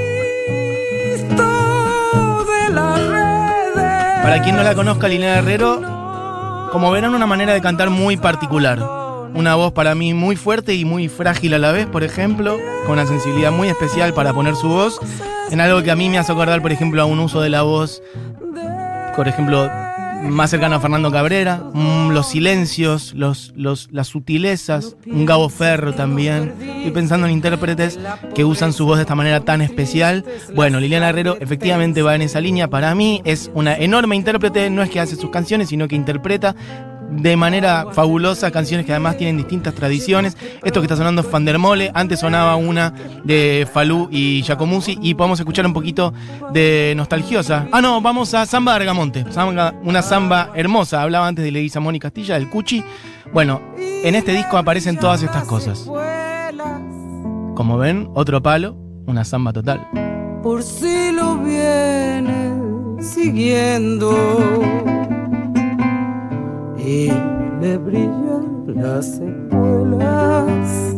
de 2.45 2.69
las 2.75 2.99
redes. 3.07 4.21
Para 4.21 4.39
quien 4.43 4.55
no 4.55 4.61
la 4.61 4.75
conozca, 4.75 5.07
Liliana 5.07 5.39
Herrero, 5.39 5.96
como 6.71 6.91
verán, 6.91 7.15
una 7.15 7.25
manera 7.25 7.53
de 7.53 7.61
cantar 7.61 7.89
muy 7.89 8.17
particular. 8.17 8.79
Una 9.33 9.55
voz 9.55 9.73
para 9.73 9.93
mí 9.93 10.13
muy 10.13 10.35
fuerte 10.35 10.73
y 10.73 10.85
muy 10.85 11.09
frágil 11.09 11.53
a 11.53 11.59
la 11.59 11.71
vez, 11.71 11.85
por 11.85 12.03
ejemplo, 12.03 12.57
con 12.85 12.93
una 12.93 13.05
sensibilidad 13.05 13.51
muy 13.51 13.67
especial 13.67 14.13
para 14.13 14.33
poner 14.33 14.55
su 14.55 14.67
voz 14.67 14.99
en 15.51 15.61
algo 15.61 15.83
que 15.83 15.91
a 15.91 15.95
mí 15.95 16.09
me 16.09 16.17
hace 16.17 16.31
acordar, 16.31 16.61
por 16.61 16.71
ejemplo, 16.71 17.01
a 17.01 17.05
un 17.05 17.19
uso 17.19 17.41
de 17.41 17.49
la 17.49 17.61
voz, 17.61 18.01
por 19.15 19.27
ejemplo, 19.27 19.69
más 20.23 20.49
cercano 20.49 20.75
a 20.75 20.79
Fernando 20.79 21.11
Cabrera, 21.11 21.63
mm, 21.73 22.09
los 22.11 22.27
silencios, 22.27 23.13
los, 23.13 23.53
los, 23.55 23.89
las 23.91 24.07
sutilezas, 24.07 24.95
un 25.05 25.25
Gabo 25.25 25.49
Ferro 25.49 25.93
también. 25.93 26.53
Estoy 26.59 26.91
pensando 26.91 27.27
en 27.27 27.33
intérpretes 27.33 27.99
que 28.35 28.45
usan 28.45 28.73
su 28.73 28.85
voz 28.85 28.97
de 28.97 29.03
esta 29.03 29.15
manera 29.15 29.41
tan 29.41 29.61
especial. 29.61 30.25
Bueno, 30.55 30.79
Liliana 30.79 31.09
Herrero 31.09 31.37
efectivamente 31.39 32.01
va 32.01 32.15
en 32.15 32.21
esa 32.21 32.41
línea. 32.41 32.69
Para 32.69 32.93
mí 32.95 33.21
es 33.25 33.51
una 33.53 33.75
enorme 33.75 34.15
intérprete, 34.15 34.69
no 34.69 34.83
es 34.83 34.89
que 34.89 34.99
hace 34.99 35.15
sus 35.15 35.29
canciones, 35.29 35.69
sino 35.69 35.87
que 35.87 35.95
interpreta 35.95 36.55
de 37.09 37.35
manera 37.37 37.87
fabulosa, 37.91 38.51
canciones 38.51 38.85
que 38.85 38.91
además 38.91 39.17
tienen 39.17 39.37
distintas 39.37 39.73
tradiciones. 39.73 40.37
Esto 40.63 40.81
que 40.81 40.85
está 40.85 40.95
sonando 40.95 41.21
es 41.21 41.27
Fandermole, 41.27 41.91
antes 41.93 42.19
sonaba 42.19 42.55
una 42.55 42.93
de 43.23 43.67
Falú 43.71 44.07
y 44.11 44.41
Giacomuzzi 44.43 44.97
y 45.01 45.13
podemos 45.13 45.39
escuchar 45.39 45.65
un 45.65 45.73
poquito 45.73 46.13
de 46.53 46.93
nostalgiosa. 46.95 47.67
Ah, 47.71 47.81
no, 47.81 48.01
vamos 48.01 48.33
a 48.33 48.45
Samba 48.45 48.73
de 48.73 48.81
Argamonte, 48.81 49.25
una 49.83 50.01
samba 50.01 50.51
hermosa. 50.55 51.01
Hablaba 51.01 51.27
antes 51.27 51.43
de 51.45 51.51
Leguiza 51.51 51.79
y 51.93 51.99
Castilla, 51.99 52.35
del 52.35 52.49
Cuchi. 52.49 52.83
Bueno, 53.33 53.61
en 53.77 54.15
este 54.15 54.33
disco 54.33 54.57
aparecen 54.57 54.97
todas 54.97 55.21
estas 55.23 55.43
cosas. 55.45 55.89
Como 57.55 57.77
ven, 57.77 58.09
otro 58.13 58.41
palo, 58.41 58.75
una 59.05 59.23
samba 59.23 59.53
total. 59.53 59.87
Por 60.43 60.63
si 60.63 61.11
lo 61.11 61.37
viene 61.37 62.51
siguiendo 63.01 64.66
brillan 67.87 68.65
las 68.75 69.15
secuelas. 69.15 70.97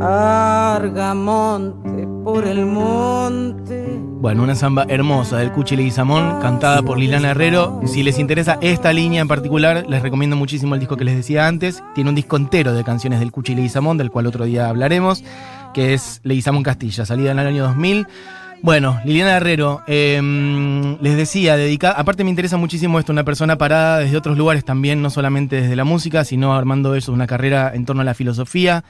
Argamonte 0.00 2.08
por 2.24 2.46
el 2.46 2.64
monte. 2.64 4.00
Bueno, 4.20 4.42
una 4.42 4.54
samba 4.54 4.86
hermosa 4.88 5.36
del 5.36 5.52
Cuchi 5.52 5.76
Leguizamón, 5.76 6.40
cantada 6.40 6.82
por 6.82 6.98
Lilana 6.98 7.32
Herrero. 7.32 7.82
Si 7.84 8.02
les 8.02 8.18
interesa 8.18 8.56
esta 8.62 8.94
línea 8.94 9.20
en 9.20 9.28
particular, 9.28 9.84
les 9.86 10.00
recomiendo 10.00 10.36
muchísimo 10.36 10.74
el 10.74 10.80
disco 10.80 10.96
que 10.96 11.04
les 11.04 11.16
decía 11.16 11.46
antes. 11.46 11.84
Tiene 11.94 12.08
un 12.08 12.16
disco 12.16 12.38
entero 12.38 12.72
de 12.72 12.82
canciones 12.82 13.20
del 13.20 13.30
Cuchi 13.30 13.54
Leguizamón, 13.54 13.98
del 13.98 14.10
cual 14.10 14.26
otro 14.26 14.46
día 14.46 14.70
hablaremos, 14.70 15.22
que 15.74 15.92
es 15.92 16.22
Leguizamón 16.24 16.62
Castilla, 16.62 17.04
salida 17.04 17.32
en 17.32 17.38
el 17.38 17.46
año 17.46 17.64
2000. 17.64 18.06
Bueno, 18.64 18.98
Liliana 19.04 19.36
Herrero, 19.36 19.82
em, 19.86 20.96
les 21.02 21.18
decía, 21.18 21.54
dedicada, 21.54 21.96
aparte 22.00 22.24
me 22.24 22.30
interesa 22.30 22.56
muchísimo 22.56 22.98
esto, 22.98 23.12
una 23.12 23.22
persona 23.22 23.58
parada 23.58 23.98
desde 23.98 24.16
otros 24.16 24.38
lugares 24.38 24.64
también, 24.64 25.02
no 25.02 25.10
solamente 25.10 25.60
desde 25.60 25.76
la 25.76 25.84
música, 25.84 26.24
sino 26.24 26.54
armando 26.54 26.94
eso, 26.94 27.12
una 27.12 27.26
carrera 27.26 27.72
en 27.74 27.84
torno 27.84 28.00
a 28.00 28.06
la 28.06 28.14
filosofía. 28.14 28.82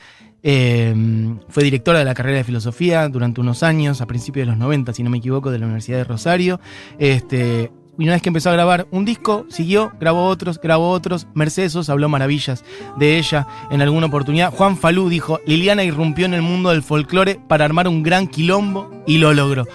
Em, 0.44 1.40
fue 1.48 1.64
directora 1.64 1.98
de 1.98 2.04
la 2.04 2.14
carrera 2.14 2.38
de 2.38 2.44
filosofía 2.44 3.08
durante 3.08 3.40
unos 3.40 3.64
años, 3.64 4.00
a 4.00 4.06
principios 4.06 4.46
de 4.46 4.52
los 4.52 4.60
90, 4.60 4.92
si 4.92 5.02
no 5.02 5.10
me 5.10 5.18
equivoco, 5.18 5.50
de 5.50 5.58
la 5.58 5.64
Universidad 5.66 5.98
de 5.98 6.04
Rosario. 6.04 6.60
Este, 7.00 7.72
y 7.98 8.04
una 8.04 8.12
vez 8.12 8.22
que 8.22 8.28
empezó 8.28 8.50
a 8.50 8.54
grabar 8.54 8.86
un 8.90 9.04
disco, 9.04 9.46
siguió, 9.48 9.92
grabó 10.00 10.26
otros, 10.26 10.60
grabó 10.60 10.90
otros. 10.90 11.26
Mercedes 11.34 11.88
habló 11.88 12.08
maravillas 12.08 12.64
de 12.96 13.18
ella 13.18 13.46
en 13.70 13.82
alguna 13.82 14.06
oportunidad. 14.06 14.52
Juan 14.52 14.76
Falú 14.76 15.08
dijo, 15.08 15.40
Liliana 15.46 15.84
irrumpió 15.84 16.26
en 16.26 16.34
el 16.34 16.42
mundo 16.42 16.70
del 16.70 16.82
folclore 16.82 17.38
para 17.48 17.64
armar 17.64 17.86
un 17.88 18.02
gran 18.02 18.26
quilombo 18.26 18.90
y 19.06 19.18
lo 19.18 19.32
logró. 19.32 19.66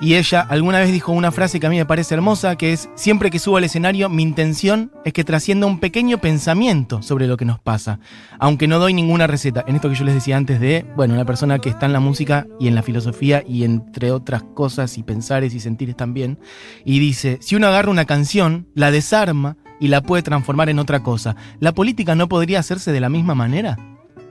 Y 0.00 0.16
ella 0.16 0.40
alguna 0.40 0.80
vez 0.80 0.92
dijo 0.92 1.12
una 1.12 1.30
frase 1.30 1.60
que 1.60 1.66
a 1.66 1.70
mí 1.70 1.76
me 1.76 1.86
parece 1.86 2.14
hermosa, 2.14 2.56
que 2.56 2.72
es, 2.72 2.90
siempre 2.94 3.30
que 3.30 3.38
subo 3.38 3.56
al 3.56 3.64
escenario, 3.64 4.08
mi 4.08 4.22
intención 4.22 4.92
es 5.04 5.12
que 5.12 5.24
trascienda 5.24 5.66
un 5.66 5.78
pequeño 5.78 6.18
pensamiento 6.18 7.00
sobre 7.00 7.26
lo 7.26 7.36
que 7.36 7.44
nos 7.44 7.60
pasa, 7.60 8.00
aunque 8.38 8.66
no 8.66 8.78
doy 8.78 8.92
ninguna 8.92 9.26
receta. 9.26 9.64
En 9.66 9.76
esto 9.76 9.88
que 9.88 9.94
yo 9.94 10.04
les 10.04 10.14
decía 10.14 10.36
antes 10.36 10.60
de, 10.60 10.84
bueno, 10.96 11.14
una 11.14 11.24
persona 11.24 11.58
que 11.58 11.70
está 11.70 11.86
en 11.86 11.92
la 11.92 12.00
música 12.00 12.46
y 12.58 12.68
en 12.68 12.74
la 12.74 12.82
filosofía 12.82 13.42
y 13.46 13.64
entre 13.64 14.10
otras 14.10 14.42
cosas 14.42 14.98
y 14.98 15.02
pensares 15.02 15.54
y 15.54 15.60
sentires 15.60 15.96
también, 15.96 16.38
y 16.84 16.98
dice, 16.98 17.38
si 17.40 17.54
uno 17.56 17.68
agarra 17.68 17.90
una 17.90 18.04
canción, 18.04 18.66
la 18.74 18.90
desarma 18.90 19.56
y 19.80 19.88
la 19.88 20.02
puede 20.02 20.22
transformar 20.22 20.68
en 20.68 20.80
otra 20.80 21.02
cosa, 21.02 21.36
¿la 21.60 21.72
política 21.72 22.14
no 22.14 22.28
podría 22.28 22.58
hacerse 22.58 22.92
de 22.92 23.00
la 23.00 23.08
misma 23.08 23.34
manera? 23.34 23.78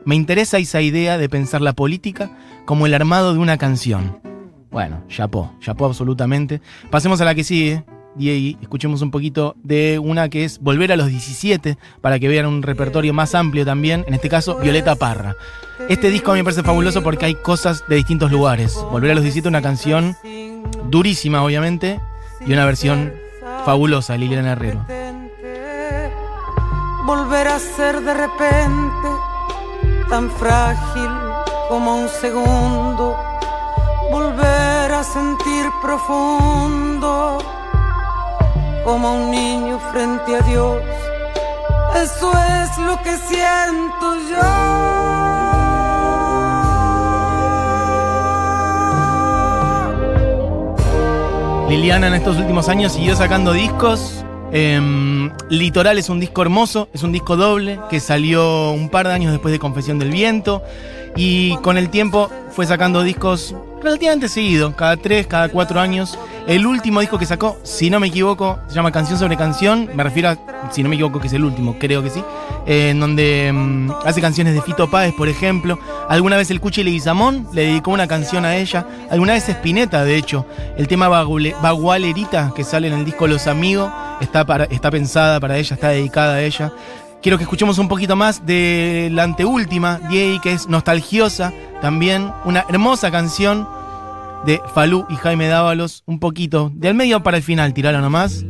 Me 0.05 0.15
interesa 0.15 0.57
esa 0.57 0.81
idea 0.81 1.17
de 1.17 1.29
pensar 1.29 1.61
la 1.61 1.73
política 1.73 2.29
como 2.65 2.85
el 2.85 2.93
armado 2.93 3.33
de 3.33 3.39
una 3.39 3.57
canción. 3.57 4.32
Bueno, 4.73 5.03
chapó, 5.07 5.51
chapó 5.59 5.85
absolutamente. 5.85 6.59
Pasemos 6.89 7.21
a 7.21 7.25
la 7.25 7.35
que 7.35 7.43
sigue. 7.43 7.85
Y 8.15 8.57
escuchemos 8.61 9.01
un 9.01 9.09
poquito 9.09 9.55
de 9.63 9.97
una 9.97 10.29
que 10.29 10.45
es 10.45 10.59
Volver 10.59 10.91
a 10.91 10.95
los 10.95 11.07
17, 11.07 11.79
para 11.99 12.19
que 12.19 12.27
vean 12.27 12.45
un 12.45 12.61
repertorio 12.61 13.11
más 13.11 13.33
amplio 13.33 13.65
también, 13.65 14.05
en 14.07 14.13
este 14.13 14.29
caso 14.29 14.57
Violeta 14.57 14.95
Parra. 14.95 15.35
Este 15.89 16.11
disco 16.11 16.29
a 16.29 16.35
mí 16.35 16.41
me 16.41 16.43
parece 16.43 16.61
fabuloso 16.61 17.01
porque 17.01 17.25
hay 17.25 17.33
cosas 17.33 17.83
de 17.87 17.95
distintos 17.95 18.31
lugares. 18.31 18.75
Volver 18.91 19.11
a 19.11 19.15
los 19.15 19.23
17, 19.23 19.47
una 19.49 19.63
canción 19.63 20.15
durísima 20.91 21.43
obviamente, 21.43 21.99
y 22.45 22.53
una 22.53 22.65
versión 22.65 23.13
fabulosa 23.65 24.15
Liliana 24.15 24.51
Herrero. 24.51 24.85
Volver 27.07 27.47
a 27.47 27.57
ser 27.57 27.99
de 27.99 28.13
repente 28.13 29.07
tan 30.07 30.29
frágil 30.29 31.09
como 31.67 31.95
un 31.95 32.07
segundo 32.09 33.17
volver 34.13 34.52
sentir 35.03 35.65
profundo 35.81 37.39
como 38.85 39.15
un 39.15 39.31
niño 39.31 39.79
frente 39.91 40.35
a 40.35 40.41
Dios. 40.41 40.81
Eso 41.95 42.31
es 42.31 42.77
lo 42.79 42.97
que 43.01 43.17
siento 43.17 44.15
yo. 44.29 45.03
Liliana 51.69 52.07
en 52.07 52.13
estos 52.13 52.37
últimos 52.37 52.69
años 52.69 52.93
siguió 52.93 53.15
sacando 53.15 53.51
discos. 53.53 54.23
Em, 54.51 55.31
Litoral 55.49 55.97
es 55.97 56.09
un 56.09 56.19
disco 56.19 56.43
hermoso, 56.43 56.87
es 56.93 57.03
un 57.03 57.11
disco 57.11 57.35
doble 57.35 57.79
que 57.89 57.99
salió 57.99 58.71
un 58.71 58.89
par 58.89 59.07
de 59.07 59.13
años 59.13 59.31
después 59.31 59.51
de 59.51 59.59
Confesión 59.59 59.97
del 59.97 60.11
Viento 60.11 60.61
y 61.15 61.57
con 61.57 61.77
el 61.77 61.89
tiempo 61.89 62.29
fue 62.51 62.65
sacando 62.67 63.01
discos 63.01 63.55
relativamente 63.83 64.29
seguido, 64.29 64.75
cada 64.75 64.97
tres, 64.97 65.27
cada 65.27 65.49
cuatro 65.49 65.79
años. 65.79 66.17
El 66.47 66.65
último 66.65 66.99
disco 66.99 67.17
que 67.17 67.25
sacó, 67.25 67.57
si 67.63 67.89
no 67.89 67.99
me 67.99 68.07
equivoco, 68.07 68.59
se 68.67 68.75
llama 68.75 68.91
Canción 68.91 69.17
sobre 69.17 69.37
Canción. 69.37 69.89
Me 69.93 70.03
refiero 70.03 70.29
a, 70.29 70.37
si 70.71 70.83
no 70.83 70.89
me 70.89 70.95
equivoco, 70.95 71.19
que 71.19 71.27
es 71.27 71.33
el 71.33 71.43
último, 71.43 71.77
creo 71.79 72.03
que 72.03 72.09
sí. 72.09 72.23
Eh, 72.65 72.89
en 72.89 72.99
donde 72.99 73.51
mm, 73.53 73.91
hace 74.05 74.21
canciones 74.21 74.53
de 74.53 74.61
Fito 74.61 74.89
Páez, 74.89 75.13
por 75.13 75.29
ejemplo. 75.29 75.79
Alguna 76.09 76.35
vez 76.37 76.51
el 76.51 76.59
Cuchi 76.59 76.83
Leguizamón 76.83 77.47
le 77.53 77.67
dedicó 77.67 77.91
una 77.91 78.07
canción 78.07 78.45
a 78.45 78.55
ella. 78.57 78.85
Alguna 79.09 79.33
vez 79.33 79.47
Spinetta, 79.47 80.03
de 80.03 80.17
hecho. 80.17 80.45
El 80.77 80.87
tema 80.87 81.07
Bagualerita, 81.07 82.51
que 82.55 82.63
sale 82.63 82.87
en 82.87 82.93
el 82.93 83.05
disco 83.05 83.27
Los 83.27 83.47
Amigos, 83.47 83.91
está, 84.19 84.45
está 84.69 84.91
pensada 84.91 85.39
para 85.39 85.57
ella, 85.57 85.75
está 85.75 85.89
dedicada 85.89 86.35
a 86.35 86.41
ella. 86.41 86.73
Quiero 87.23 87.37
que 87.37 87.45
escuchemos 87.45 87.77
un 87.77 87.87
poquito 87.87 88.17
más 88.17 88.45
de 88.45 89.09
la 89.13 89.23
anteúltima, 89.23 89.97
Diego, 90.09 90.41
que 90.41 90.51
es 90.51 90.67
nostalgiosa 90.67 91.53
también. 91.81 92.29
Una 92.43 92.65
hermosa 92.67 93.11
canción 93.11 93.65
de 94.45 94.61
Falú 94.73 95.05
y 95.07 95.15
Jaime 95.15 95.47
Dávalos. 95.47 96.03
Un 96.05 96.19
poquito, 96.19 96.69
de 96.75 96.89
al 96.89 96.95
medio 96.95 97.23
para 97.23 97.37
el 97.37 97.43
final, 97.43 97.73
tirala 97.73 98.01
nomás. 98.01 98.43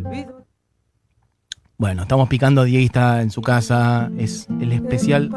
Bueno, 1.78 2.02
estamos 2.02 2.28
picando, 2.30 2.64
Diego 2.64 2.84
está 2.84 3.22
en 3.22 3.30
su 3.30 3.44
casa, 3.44 4.10
es 4.18 4.48
el 4.60 4.72
especial. 4.72 5.30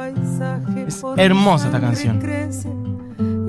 Es 0.87 1.03
hermosa 1.19 1.67
esta 1.67 1.81
canción. 1.81 2.19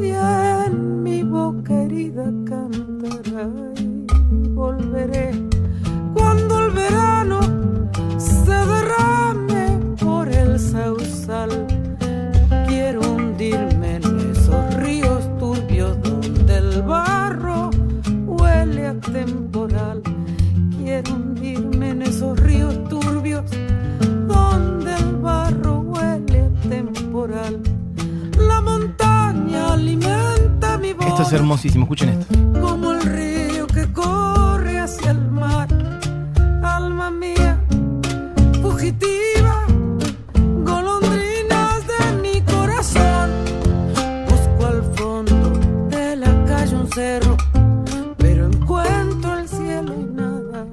Y 0.02 0.10
en 0.10 1.02
mi 1.02 1.24
boca 1.24 1.74
herida 1.84 2.26
cantará 2.46 3.50
hermosísimo, 31.58 31.86
escuchen 31.86 32.10
esto. 32.10 32.62
Como 32.62 32.92
el 32.92 33.02
río 33.02 33.68
que 33.68 33.92
corre 33.92 34.80
hacia 34.80 35.12
el 35.12 35.32
mar. 35.32 35.68
Alma 36.64 37.10
mía, 37.10 37.60
fugitiva 38.62 39.66
pero 48.16 48.48
encuentro 48.48 49.38
el 49.38 49.48
cielo 49.48 49.94
y 49.94 50.16
nada 50.16 50.66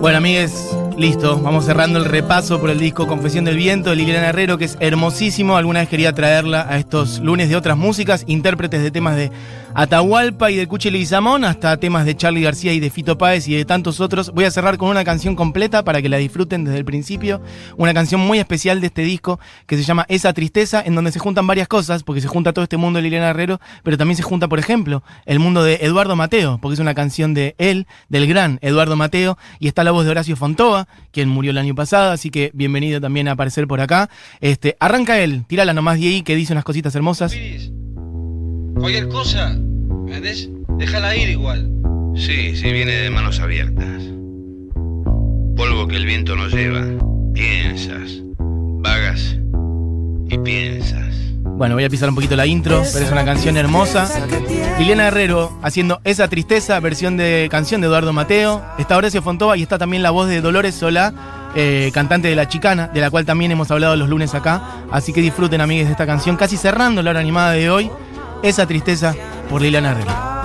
Bueno, 0.00 0.18
amigues, 0.18 0.68
listo. 0.96 1.40
Vamos 1.40 1.64
cerrando 1.64 1.98
el 1.98 2.04
repaso 2.04 2.60
por 2.60 2.70
el 2.70 2.78
disco 2.78 3.06
Confesión 3.06 3.44
del 3.44 3.56
Viento 3.56 3.90
de 3.90 3.96
Liliana 3.96 4.28
Herrero, 4.28 4.58
que 4.58 4.66
es 4.66 4.76
hermosísimo. 4.80 5.56
Alguna 5.56 5.80
vez 5.80 5.88
quería 5.88 6.12
traerla 6.12 6.66
a 6.68 6.78
estos 6.78 7.20
lunes 7.20 7.48
de 7.48 7.56
otras 7.56 7.76
músicas, 7.76 8.24
intérpretes 8.26 8.82
de 8.82 8.90
temas 8.90 9.16
de 9.16 9.30
Atahualpa 9.78 10.50
y 10.50 10.56
de 10.56 10.66
Cuchi 10.66 10.90
Leguizamón 10.90 11.44
hasta 11.44 11.76
temas 11.76 12.04
de 12.04 12.16
Charlie 12.16 12.42
García 12.42 12.72
y 12.72 12.80
de 12.80 12.90
Fito 12.90 13.16
Páez 13.16 13.46
y 13.46 13.54
de 13.54 13.64
tantos 13.64 14.00
otros. 14.00 14.32
Voy 14.32 14.44
a 14.44 14.50
cerrar 14.50 14.76
con 14.76 14.88
una 14.88 15.04
canción 15.04 15.36
completa 15.36 15.84
para 15.84 16.02
que 16.02 16.08
la 16.08 16.16
disfruten 16.16 16.64
desde 16.64 16.78
el 16.78 16.84
principio. 16.84 17.40
Una 17.76 17.94
canción 17.94 18.20
muy 18.20 18.40
especial 18.40 18.80
de 18.80 18.88
este 18.88 19.02
disco 19.02 19.38
que 19.68 19.76
se 19.76 19.84
llama 19.84 20.04
Esa 20.08 20.32
Tristeza, 20.32 20.82
en 20.84 20.96
donde 20.96 21.12
se 21.12 21.20
juntan 21.20 21.46
varias 21.46 21.68
cosas, 21.68 22.02
porque 22.02 22.20
se 22.20 22.26
junta 22.26 22.52
todo 22.52 22.64
este 22.64 22.76
mundo 22.76 22.96
de 22.96 23.04
Liliana 23.04 23.28
Herrero, 23.28 23.60
pero 23.84 23.96
también 23.96 24.16
se 24.16 24.24
junta, 24.24 24.48
por 24.48 24.58
ejemplo, 24.58 25.04
el 25.26 25.38
mundo 25.38 25.62
de 25.62 25.74
Eduardo 25.80 26.16
Mateo, 26.16 26.58
porque 26.60 26.74
es 26.74 26.80
una 26.80 26.94
canción 26.94 27.32
de 27.32 27.54
él, 27.58 27.86
del 28.08 28.26
gran 28.26 28.58
Eduardo 28.62 28.96
Mateo, 28.96 29.38
y 29.60 29.68
está 29.68 29.84
la 29.84 29.92
voz 29.92 30.04
de 30.04 30.10
Horacio 30.10 30.34
Fontova, 30.34 30.88
quien 31.12 31.28
murió 31.28 31.52
el 31.52 31.58
año 31.58 31.76
pasado, 31.76 32.10
así 32.10 32.30
que 32.30 32.50
bienvenido 32.52 33.00
también 33.00 33.28
a 33.28 33.32
aparecer 33.34 33.68
por 33.68 33.80
acá. 33.80 34.10
Este, 34.40 34.76
arranca 34.80 35.20
él, 35.20 35.44
tírala 35.46 35.72
nomás 35.72 36.00
de 36.00 36.08
ahí, 36.08 36.22
que 36.22 36.34
dice 36.34 36.52
unas 36.52 36.64
cositas 36.64 36.96
hermosas. 36.96 37.32
Cualquier 38.74 39.08
cosa, 39.08 39.58
¿me 40.08 40.16
entendés? 40.16 40.48
Déjala 40.78 41.14
ir 41.16 41.28
igual. 41.28 41.70
Sí, 42.16 42.56
sí 42.56 42.72
viene 42.72 42.92
de 42.92 43.10
manos 43.10 43.40
abiertas. 43.40 44.02
Polvo 45.56 45.86
que 45.86 45.96
el 45.96 46.06
viento 46.06 46.34
no 46.34 46.48
lleva. 46.48 46.84
Piensas, 47.34 48.22
vagas 48.38 49.36
y 50.28 50.38
piensas. 50.38 51.14
Bueno, 51.44 51.74
voy 51.74 51.84
a 51.84 51.90
pisar 51.90 52.08
un 52.08 52.14
poquito 52.14 52.36
la 52.36 52.46
intro, 52.46 52.82
pero 52.92 53.04
es 53.04 53.12
una 53.12 53.24
canción 53.24 53.56
hermosa. 53.56 54.08
Liliana 54.78 55.08
Herrero 55.08 55.58
haciendo 55.62 56.00
esa 56.04 56.28
tristeza, 56.28 56.78
versión 56.80 57.16
de 57.16 57.48
canción 57.50 57.80
de 57.80 57.88
Eduardo 57.88 58.12
Mateo. 58.12 58.62
Está 58.78 58.96
Horacio 58.96 59.22
Fontova 59.22 59.56
y 59.56 59.62
está 59.62 59.76
también 59.76 60.02
la 60.02 60.10
voz 60.10 60.28
de 60.28 60.40
Dolores 60.40 60.76
Solá, 60.76 61.12
eh, 61.56 61.90
cantante 61.92 62.28
de 62.28 62.36
La 62.36 62.48
Chicana, 62.48 62.88
de 62.88 63.00
la 63.00 63.10
cual 63.10 63.26
también 63.26 63.50
hemos 63.50 63.70
hablado 63.70 63.96
los 63.96 64.08
lunes 64.08 64.34
acá. 64.34 64.62
Así 64.90 65.12
que 65.12 65.20
disfruten, 65.20 65.60
amigues, 65.60 65.86
de 65.86 65.92
esta 65.92 66.06
canción, 66.06 66.36
casi 66.36 66.56
cerrando 66.56 67.02
la 67.02 67.10
hora 67.10 67.20
animada 67.20 67.52
de 67.52 67.70
hoy. 67.70 67.90
Esa 68.44 68.66
tristeza 68.66 69.16
por 69.48 69.62
Liliana 69.62 69.92
Herrera. 69.92 70.37